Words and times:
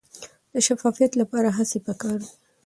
د 0.53 0.55
شفافیت 0.67 1.11
لپاره 1.21 1.49
هڅې 1.57 1.79
پکار 1.87 2.17
دي. 2.23 2.29